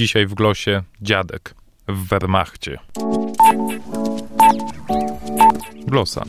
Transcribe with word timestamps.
Dzisiaj 0.00 0.26
w 0.26 0.34
glosie 0.34 0.82
dziadek 1.02 1.54
w 1.88 2.08
Wehrmachcie. 2.08 2.78
Glosa. 5.86 6.24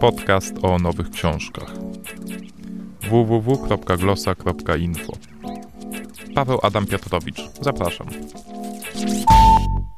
Podcast 0.00 0.54
o 0.62 0.78
nowych 0.78 1.10
książkach. 1.10 1.72
www.glosa.info 3.00 5.12
Paweł 6.34 6.58
Adam 6.62 6.86
Piotrowicz. 6.86 7.40
Zapraszam. 7.60 8.06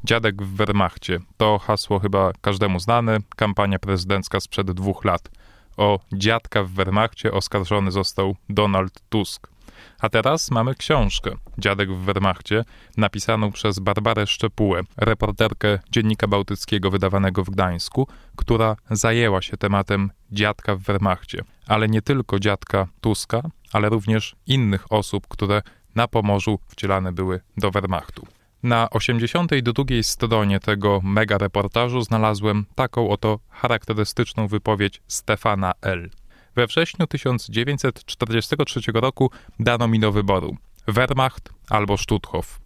Dziadek 0.05 0.43
w 0.43 0.57
Wehrmachcie 0.57 1.20
to 1.36 1.59
hasło 1.59 1.98
chyba 1.98 2.32
każdemu 2.41 2.80
znane. 2.80 3.18
Kampania 3.36 3.79
prezydencka 3.79 4.41
sprzed 4.41 4.70
dwóch 4.70 5.05
lat. 5.05 5.30
O 5.77 6.00
dziadka 6.12 6.64
w 6.64 6.70
Wehrmachcie 6.70 7.32
oskarżony 7.32 7.91
został 7.91 8.36
Donald 8.48 9.00
Tusk. 9.09 9.57
A 10.00 10.08
teraz 10.08 10.50
mamy 10.50 10.74
książkę 10.74 11.30
Dziadek 11.58 11.92
w 11.92 11.98
Wehrmachcie, 11.98 12.64
napisaną 12.96 13.52
przez 13.52 13.78
Barbarę 13.78 14.27
Szczepułę, 14.27 14.80
reporterkę 14.96 15.78
Dziennika 15.91 16.27
Bałtyckiego 16.27 16.91
wydawanego 16.91 17.45
w 17.45 17.51
Gdańsku, 17.51 18.09
która 18.37 18.77
zajęła 18.91 19.42
się 19.42 19.56
tematem 19.56 20.10
dziadka 20.32 20.77
w 20.77 20.80
Wehrmachcie. 20.80 21.45
Ale 21.66 21.88
nie 21.88 22.02
tylko 22.02 22.38
dziadka 22.38 22.87
Tuska, 23.01 23.42
ale 23.73 23.88
również 23.88 24.37
innych 24.46 24.92
osób, 24.92 25.28
które 25.28 25.62
na 25.95 26.09
Pomorzu 26.09 26.59
wcielane 26.68 27.12
były 27.12 27.40
do 27.56 27.70
Wehrmachtu. 27.70 28.26
Na 28.62 28.90
82 28.90 29.84
stronie 30.02 30.60
tego 30.60 31.01
mega 31.04 31.38
reportażu 31.38 32.02
znalazłem 32.02 32.66
taką 32.74 33.10
oto 33.10 33.38
charakterystyczną 33.51 34.48
wypowiedź 34.48 35.02
Stefana 35.06 35.73
L. 35.82 36.10
We 36.58 36.66
wrześniu 36.66 37.06
1943 37.06 38.80
roku 38.94 39.30
dano 39.60 39.88
mi 39.88 40.00
do 40.00 40.12
wyboru 40.12 40.56
Wehrmacht 40.88 41.50
albo 41.70 41.98
Stutthof. 41.98 42.60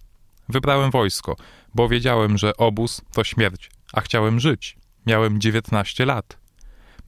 Wybrałem 0.49 0.91
wojsko, 0.91 1.37
bo 1.75 1.89
wiedziałem, 1.89 2.39
że 2.39 2.57
obóz 2.57 3.03
to 3.13 3.25
śmierć, 3.25 3.71
a 3.93 4.01
chciałem 4.01 4.41
żyć. 4.41 4.77
Miałem 5.07 5.41
19 5.41 6.07
lat. 6.07 6.39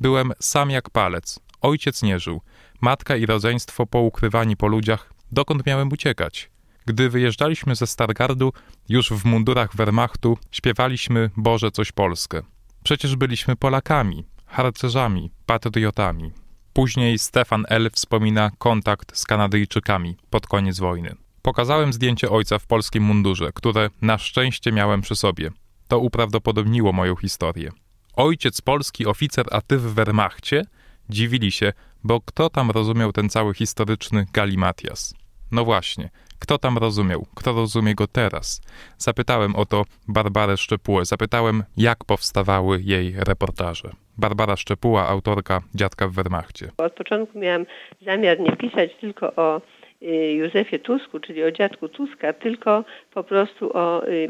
Byłem 0.01 0.33
sam 0.41 0.71
jak 0.71 0.91
palec. 0.91 1.41
Ojciec 1.61 2.03
nie 2.03 2.19
żył. 2.19 2.41
Matka 2.81 3.17
i 3.17 3.27
rodzeństwo 3.27 3.87
poukrywani 3.87 4.57
po 4.57 4.67
ludziach. 4.67 5.13
Dokąd 5.33 5.67
miałem 5.67 5.93
uciekać? 5.93 6.51
Gdy 6.87 7.11
wyjeżdżaliśmy 7.11 7.75
ze 7.75 7.87
Stargardu, 7.87 8.53
już 8.89 9.11
w 9.11 9.25
mundurach 9.25 9.77
Wehrmachtu, 9.77 10.39
śpiewaliśmy 10.51 11.31
Boże 11.37 11.71
coś 11.71 11.93
Polskę. 11.93 12.43
Przecież 12.83 13.17
byliśmy 13.17 13.57
Polakami, 13.57 14.25
harcerzami, 14.47 15.31
patriotami. 15.47 16.44
Później 16.75 17.19
Stefan 17.19 17.65
L. 17.69 17.91
wspomina 17.91 18.51
kontakt 18.59 19.17
z 19.19 19.25
Kanadyjczykami 19.25 20.17
pod 20.31 20.47
koniec 20.47 20.79
wojny. 20.79 21.15
Pokazałem 21.43 21.93
zdjęcie 21.93 22.31
ojca 22.31 22.59
w 22.59 22.67
polskim 22.67 23.03
mundurze, 23.03 23.53
które 23.55 23.91
na 24.03 24.19
szczęście 24.19 24.73
miałem 24.73 25.01
przy 25.01 25.17
sobie. 25.17 25.51
To 25.89 25.99
uprawdopodobniło 25.99 26.93
moją 26.93 27.17
historię. 27.17 27.71
Ojciec 28.17 28.61
polski, 28.61 29.07
oficer, 29.07 29.47
a 29.51 29.61
ty 29.61 29.79
w 29.79 29.95
Wehrmachcie? 29.95 30.63
Dziwili 31.09 31.53
się, 31.53 31.73
bo 32.05 32.21
kto 32.21 32.51
tam 32.51 32.71
rozumiał 32.71 33.13
ten 33.13 33.29
cały 33.29 33.55
historyczny 33.55 34.27
galimatias? 34.33 35.15
No 35.51 35.65
właśnie, 35.65 36.11
kto 36.39 36.59
tam 36.59 36.79
rozumiał? 36.79 37.27
Kto 37.35 37.53
rozumie 37.53 37.95
go 37.95 38.07
teraz? 38.07 38.61
Zapytałem 38.99 39.57
o 39.57 39.67
to 39.67 39.85
Barbarę 40.09 40.57
Szczepułę. 40.57 41.05
Zapytałem, 41.05 41.65
jak 41.77 42.05
powstawały 42.05 42.83
jej 42.83 43.15
reportaże. 43.17 44.04
Barbara 44.19 44.57
Szczepuła, 44.57 45.09
autorka 45.09 45.61
Dziadka 45.75 46.09
w 46.09 46.13
Wehrmachcie. 46.13 46.69
Od 46.77 46.93
początku 46.93 47.39
miałam 47.39 47.67
zamiar 48.03 48.41
nie 48.41 48.57
pisać 48.57 48.95
tylko 48.95 49.33
o 49.37 49.61
y, 50.03 50.07
Józefie 50.33 50.79
Tusku, 50.79 51.21
czyli 51.21 51.45
o 51.45 51.51
dziadku 51.51 51.89
Tuska, 51.89 52.33
tylko 52.33 52.85
po 53.15 53.25
prostu 53.25 53.77
o 53.77 54.09
y, 54.09 54.29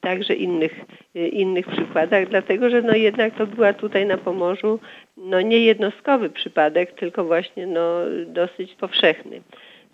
także 0.00 0.34
innych, 0.34 0.80
y, 1.16 1.28
innych 1.28 1.66
przykładach, 1.66 2.28
dlatego 2.28 2.70
że 2.70 2.82
no 2.82 2.96
jednak 2.96 3.34
to 3.34 3.46
była 3.46 3.72
tutaj 3.72 4.06
na 4.06 4.18
Pomorzu 4.18 4.80
no 5.16 5.40
nie 5.40 5.58
jednostkowy 5.58 6.30
przypadek, 6.30 6.92
tylko 6.92 7.24
właśnie 7.24 7.66
no 7.66 8.00
dosyć 8.26 8.74
powszechny. 8.74 9.40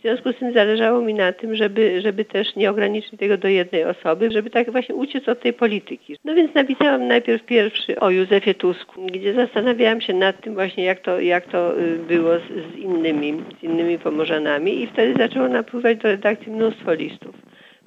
W 0.00 0.02
związku 0.02 0.32
z 0.32 0.36
tym 0.36 0.52
zależało 0.52 1.00
mi 1.00 1.14
na 1.14 1.32
tym, 1.32 1.56
żeby, 1.56 2.00
żeby 2.00 2.24
też 2.24 2.56
nie 2.56 2.70
ograniczyć 2.70 3.18
tego 3.18 3.38
do 3.38 3.48
jednej 3.48 3.84
osoby, 3.84 4.30
żeby 4.30 4.50
tak 4.50 4.70
właśnie 4.70 4.94
uciec 4.94 5.28
od 5.28 5.40
tej 5.40 5.52
polityki. 5.52 6.16
No 6.24 6.34
więc 6.34 6.54
napisałam 6.54 7.08
najpierw 7.08 7.44
pierwszy 7.44 8.00
o 8.00 8.10
Józefie 8.10 8.54
Tusku, 8.54 9.06
gdzie 9.06 9.34
zastanawiałam 9.34 10.00
się 10.00 10.14
nad 10.14 10.40
tym 10.40 10.54
właśnie, 10.54 10.84
jak 10.84 11.00
to, 11.00 11.20
jak 11.20 11.46
to 11.46 11.80
y, 11.80 11.98
było 11.98 12.38
z, 12.38 12.72
z 12.72 12.76
innymi, 12.76 13.42
z 13.60 13.62
innymi 13.62 13.98
Pomorzanami 13.98 14.82
i 14.82 14.86
wtedy 14.86 15.14
zaczęło 15.18 15.48
napływać 15.48 15.98
do 15.98 16.08
redakcji 16.08 16.52
mnóstwo 16.52 16.94
listów 16.94 17.34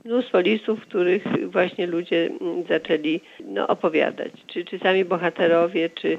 mnóstwo 0.06 0.40
listów, 0.40 0.80
w 0.80 0.85
których 0.88 1.24
właśnie 1.51 1.88
ludzie 1.88 2.30
mm, 2.41 2.63
zaczęli 2.69 3.22
no, 3.45 3.68
opowiadać, 3.68 4.31
czy, 4.47 4.66
czy 4.66 4.80
sami 4.80 5.06
bohaterowie, 5.06 5.90
czy, 5.90 6.18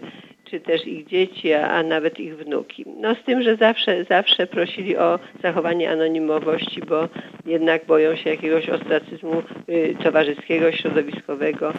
czy 0.54 0.60
też 0.60 0.86
ich 0.86 1.06
dzieci, 1.06 1.52
a, 1.52 1.68
a, 1.68 1.82
nawet 1.82 2.20
ich 2.20 2.36
wnuki. 2.36 2.84
No 3.00 3.14
z 3.14 3.22
tym, 3.24 3.42
że 3.42 3.56
zawsze, 3.56 4.04
zawsze 4.04 4.46
prosili 4.46 4.96
o 4.96 5.18
zachowanie 5.42 5.90
anonimowości, 5.90 6.80
bo 6.88 7.08
jednak 7.46 7.86
boją 7.86 8.16
się 8.16 8.30
jakiegoś 8.30 8.68
ostracyzmu 8.68 9.42
y, 9.68 9.96
towarzyskiego, 10.02 10.72
środowiskowego. 10.72 11.72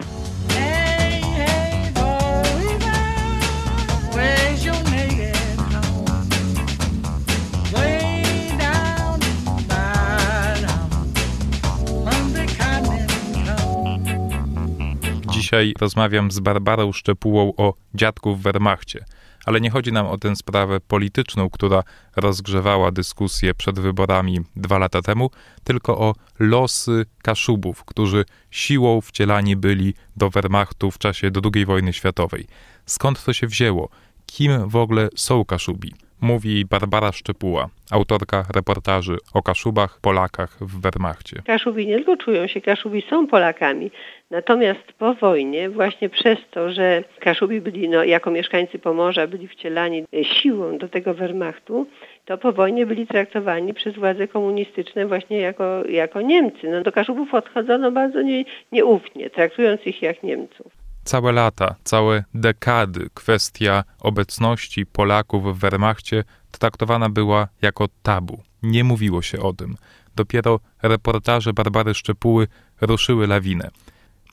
Dzisiaj 15.46 15.74
rozmawiam 15.80 16.30
z 16.30 16.40
Barbarą 16.40 16.92
Szczepułą 16.92 17.52
o 17.56 17.74
dziadku 17.94 18.36
w 18.36 18.42
Wehrmachcie. 18.42 19.04
Ale 19.44 19.60
nie 19.60 19.70
chodzi 19.70 19.92
nam 19.92 20.06
o 20.06 20.18
tę 20.18 20.36
sprawę 20.36 20.80
polityczną, 20.80 21.50
która 21.50 21.82
rozgrzewała 22.16 22.90
dyskusję 22.90 23.54
przed 23.54 23.80
wyborami 23.80 24.40
dwa 24.56 24.78
lata 24.78 25.02
temu, 25.02 25.30
tylko 25.64 25.98
o 25.98 26.14
losy 26.38 27.06
Kaszubów, 27.22 27.84
którzy 27.84 28.24
siłą 28.50 29.00
wcielani 29.00 29.56
byli 29.56 29.94
do 30.16 30.30
Wehrmachtu 30.30 30.90
w 30.90 30.98
czasie 30.98 31.30
II 31.54 31.66
wojny 31.66 31.92
światowej. 31.92 32.46
Skąd 32.86 33.24
to 33.24 33.32
się 33.32 33.46
wzięło? 33.46 33.88
Kim 34.26 34.68
w 34.68 34.76
ogóle 34.76 35.08
są 35.14 35.44
Kaszubi? 35.44 35.92
mówi 36.20 36.64
Barbara 36.64 37.12
Szczepuła, 37.12 37.68
autorka 37.90 38.44
reportaży 38.54 39.16
o 39.34 39.42
Kaszubach, 39.42 40.00
Polakach 40.00 40.56
w 40.60 40.80
Wehrmachcie. 40.80 41.42
Kaszubi 41.46 41.86
nie 41.86 41.96
tylko 41.96 42.16
czują 42.16 42.46
się, 42.46 42.60
Kaszubi 42.60 43.02
są 43.10 43.26
Polakami, 43.26 43.90
natomiast 44.30 44.92
po 44.98 45.14
wojnie 45.14 45.70
właśnie 45.70 46.08
przez 46.08 46.38
to, 46.50 46.72
że 46.72 47.04
Kaszubi 47.20 47.60
byli 47.60 47.88
no, 47.88 48.04
jako 48.04 48.30
mieszkańcy 48.30 48.78
Pomorza 48.78 49.26
byli 49.26 49.48
wcielani 49.48 50.04
siłą 50.22 50.78
do 50.78 50.88
tego 50.88 51.14
Wehrmachtu, 51.14 51.86
to 52.24 52.38
po 52.38 52.52
wojnie 52.52 52.86
byli 52.86 53.06
traktowani 53.06 53.74
przez 53.74 53.94
władze 53.94 54.28
komunistyczne 54.28 55.06
właśnie 55.06 55.38
jako, 55.38 55.84
jako 55.88 56.20
Niemcy. 56.20 56.68
No, 56.70 56.82
do 56.82 56.92
Kaszubów 56.92 57.34
odchodzono 57.34 57.92
bardzo 57.92 58.22
nie, 58.22 58.44
nieufnie, 58.72 59.30
traktując 59.30 59.86
ich 59.86 60.02
jak 60.02 60.22
Niemców 60.22 60.85
całe 61.06 61.32
lata, 61.32 61.74
całe 61.84 62.24
dekady 62.34 63.10
kwestia 63.14 63.84
obecności 64.00 64.86
Polaków 64.86 65.56
w 65.56 65.58
Wehrmachcie 65.58 66.24
traktowana 66.50 67.10
była 67.10 67.48
jako 67.62 67.88
tabu. 68.02 68.42
Nie 68.62 68.84
mówiło 68.84 69.22
się 69.22 69.40
o 69.40 69.52
tym. 69.52 69.76
Dopiero 70.16 70.60
reportaże 70.82 71.52
Barbary 71.52 71.94
Szczepuły 71.94 72.48
ruszyły 72.80 73.26
lawinę. 73.26 73.70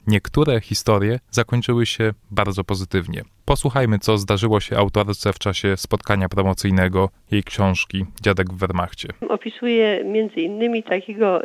Niektóre 0.07 0.61
historie 0.61 1.19
zakończyły 1.31 1.85
się 1.85 2.13
bardzo 2.31 2.63
pozytywnie. 2.63 3.23
Posłuchajmy, 3.45 3.99
co 3.99 4.17
zdarzyło 4.17 4.59
się 4.59 4.77
autorce 4.77 5.33
w 5.33 5.39
czasie 5.39 5.77
spotkania 5.77 6.29
promocyjnego 6.29 7.09
jej 7.31 7.43
książki 7.43 8.05
Dziadek 8.21 8.53
w 8.53 8.57
Wehrmachcie. 8.57 9.09
Opisuje 9.29 10.03
między 10.05 10.41
innymi 10.41 10.83
takiego 10.83 11.41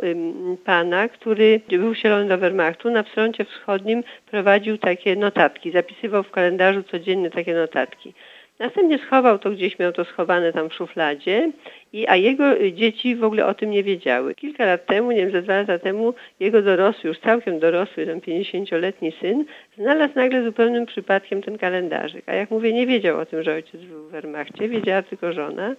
pana, 0.65 1.07
który 1.07 1.61
był 1.69 1.93
wcielony 1.93 2.27
do 2.27 2.37
Wehrmachtu. 2.37 2.91
Na 2.91 3.03
froncie 3.03 3.45
wschodnim 3.45 4.03
prowadził 4.31 4.77
takie 4.77 5.15
notatki, 5.15 5.71
zapisywał 5.71 6.23
w 6.23 6.31
kalendarzu 6.31 6.83
codziennie 6.83 7.29
takie 7.29 7.53
notatki. 7.53 8.13
Następnie 8.59 8.97
schował 8.97 9.39
to 9.39 9.51
gdzieś, 9.51 9.79
miał 9.79 9.91
to 9.91 10.05
schowane 10.05 10.53
tam 10.53 10.69
w 10.69 10.73
szufladzie, 10.73 11.51
i, 11.93 12.07
a 12.07 12.15
jego 12.15 12.71
dzieci 12.71 13.15
w 13.15 13.23
ogóle 13.23 13.45
o 13.45 13.53
tym 13.53 13.69
nie 13.69 13.83
wiedziały. 13.83 14.35
Kilka 14.35 14.65
lat 14.65 14.85
temu, 14.85 15.11
nie 15.11 15.17
wiem, 15.17 15.31
ze 15.31 15.41
dwa 15.41 15.57
lata 15.57 15.79
temu, 15.79 16.13
jego 16.39 16.61
dorosły, 16.61 17.07
już 17.07 17.19
całkiem 17.19 17.59
dorosły, 17.59 18.05
ten 18.05 18.19
50-letni 18.19 19.11
syn, 19.11 19.45
znalazł 19.77 20.15
nagle 20.15 20.43
zupełnym 20.43 20.85
przypadkiem 20.85 21.41
ten 21.41 21.57
kalendarzyk. 21.57 22.23
A 22.29 22.33
jak 22.33 22.51
mówię, 22.51 22.73
nie 22.73 22.87
wiedział 22.87 23.19
o 23.19 23.25
tym, 23.25 23.43
że 23.43 23.53
ojciec 23.53 23.81
był 23.81 24.07
w 24.07 24.11
Wehrmachcie, 24.11 24.69
wiedziała 24.69 25.01
tylko 25.01 25.33
żona. 25.33 25.75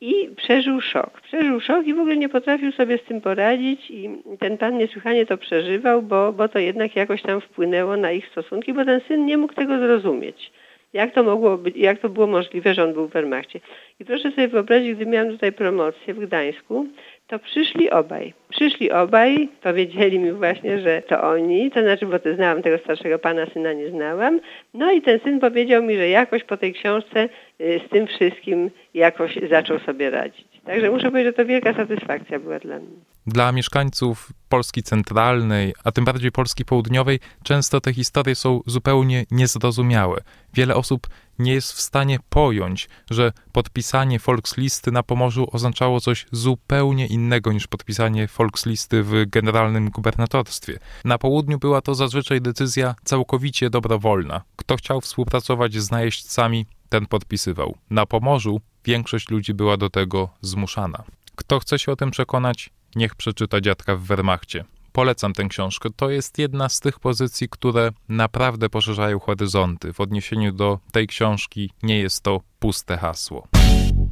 I 0.00 0.30
przeżył 0.36 0.80
szok. 0.80 1.20
Przeżył 1.20 1.60
szok 1.60 1.86
i 1.86 1.94
w 1.94 2.00
ogóle 2.00 2.16
nie 2.16 2.28
potrafił 2.28 2.72
sobie 2.72 2.98
z 2.98 3.02
tym 3.02 3.20
poradzić 3.20 3.90
i 3.90 4.10
ten 4.38 4.58
pan 4.58 4.78
niesłychanie 4.78 5.26
to 5.26 5.38
przeżywał, 5.38 6.02
bo, 6.02 6.32
bo 6.32 6.48
to 6.48 6.58
jednak 6.58 6.96
jakoś 6.96 7.22
tam 7.22 7.40
wpłynęło 7.40 7.96
na 7.96 8.12
ich 8.12 8.28
stosunki, 8.28 8.72
bo 8.72 8.84
ten 8.84 9.00
syn 9.00 9.26
nie 9.26 9.36
mógł 9.36 9.54
tego 9.54 9.78
zrozumieć 9.78 10.50
Jak 10.92 11.14
to 11.14 11.22
mogło 11.22 11.58
być, 11.58 11.76
jak 11.76 11.98
to 11.98 12.08
było 12.08 12.26
możliwe, 12.26 12.74
że 12.74 12.84
on 12.84 12.92
był 12.92 13.08
w 13.08 13.12
Wehrmachcie. 13.12 13.60
I 14.00 14.04
proszę 14.04 14.30
sobie 14.30 14.48
wyobrazić, 14.48 14.94
gdy 14.94 15.06
miałam 15.06 15.30
tutaj 15.30 15.52
promocję 15.52 16.14
w 16.14 16.20
Gdańsku, 16.20 16.86
to 17.28 17.38
przyszli 17.38 17.90
obaj. 17.90 18.34
Przyszli 18.48 18.92
obaj, 18.92 19.48
powiedzieli 19.62 20.18
mi 20.18 20.32
właśnie, 20.32 20.80
że 20.80 21.02
to 21.08 21.22
oni, 21.22 21.70
to 21.70 21.82
znaczy, 21.82 22.06
bo 22.06 22.18
to 22.18 22.34
znałam 22.34 22.62
tego 22.62 22.78
starszego 22.78 23.18
pana, 23.18 23.46
syna 23.54 23.72
nie 23.72 23.90
znałam. 23.90 24.40
No 24.74 24.92
i 24.92 25.02
ten 25.02 25.20
syn 25.20 25.40
powiedział 25.40 25.82
mi, 25.82 25.96
że 25.96 26.08
jakoś 26.08 26.44
po 26.44 26.56
tej 26.56 26.74
książce 26.74 27.28
y, 27.60 27.80
z 27.86 27.90
tym 27.90 28.06
wszystkim 28.06 28.70
jakoś 28.94 29.38
zaczął 29.50 29.78
sobie 29.78 30.10
radzić. 30.10 30.46
Także 30.64 30.90
muszę 30.90 31.10
powiedzieć, 31.10 31.36
że 31.36 31.44
to 31.44 31.48
wielka 31.48 31.74
satysfakcja 31.74 32.38
była 32.38 32.58
dla 32.58 32.78
mnie. 32.78 32.96
Dla 33.26 33.52
mieszkańców 33.52 34.28
Polski 34.48 34.82
centralnej, 34.82 35.74
a 35.84 35.92
tym 35.92 36.04
bardziej 36.04 36.32
Polski 36.32 36.64
południowej, 36.64 37.18
często 37.44 37.80
te 37.80 37.92
historie 37.92 38.34
są 38.34 38.60
zupełnie 38.66 39.24
niezrozumiałe. 39.30 40.20
Wiele 40.54 40.74
osób 40.74 41.06
nie 41.38 41.52
jest 41.52 41.72
w 41.72 41.80
stanie 41.80 42.18
pojąć, 42.28 42.88
że 43.10 43.32
podpisanie 43.52 44.18
Volkslisty 44.18 44.92
na 44.92 45.02
Pomorzu 45.02 45.48
oznaczało 45.52 46.00
coś 46.00 46.26
zupełnie 46.32 47.06
innego 47.06 47.52
niż 47.52 47.66
podpisanie 47.66 48.28
Volkslisty 48.38 49.02
w 49.02 49.24
generalnym 49.26 49.90
gubernatorstwie. 49.90 50.78
Na 51.04 51.18
południu 51.18 51.58
była 51.58 51.80
to 51.80 51.94
zazwyczaj 51.94 52.40
decyzja 52.40 52.94
całkowicie 53.04 53.70
dobrowolna. 53.70 54.42
Kto 54.56 54.76
chciał 54.76 55.00
współpracować 55.00 55.74
z 55.74 55.90
najeźdźcami, 55.90 56.66
ten 56.88 57.06
podpisywał. 57.06 57.76
Na 57.90 58.06
Pomorzu 58.06 58.60
większość 58.84 59.30
ludzi 59.30 59.54
była 59.54 59.76
do 59.76 59.90
tego 59.90 60.28
zmuszana. 60.40 61.04
Kto 61.36 61.58
chce 61.58 61.78
się 61.78 61.92
o 61.92 61.96
tym 61.96 62.10
przekonać, 62.10 62.70
niech 62.96 63.14
przeczyta 63.14 63.60
Dziadka 63.60 63.96
w 63.96 64.00
Wehrmachcie. 64.00 64.64
Polecam 64.98 65.32
tę 65.32 65.44
książkę. 65.44 65.88
To 65.96 66.10
jest 66.10 66.38
jedna 66.38 66.68
z 66.68 66.80
tych 66.80 67.00
pozycji, 67.00 67.48
które 67.48 67.90
naprawdę 68.08 68.68
poszerzają 68.68 69.18
horyzonty. 69.18 69.92
W 69.92 70.00
odniesieniu 70.00 70.52
do 70.52 70.78
tej 70.92 71.06
książki 71.06 71.70
nie 71.82 71.98
jest 71.98 72.22
to 72.22 72.40
puste 72.58 72.96
hasło. 72.96 73.48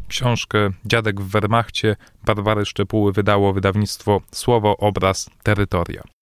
Książkę 0.09 0.71
Dziadek 0.85 1.21
w 1.21 1.31
Wehrmachcie 1.31 1.97
Barbary 2.27 2.67
Szczepuły 2.67 3.12
wydało 3.12 3.53
wydawnictwo 3.53 4.21
Słowo, 4.33 4.77
Obraz, 4.77 5.31
Terytoria. 5.43 6.16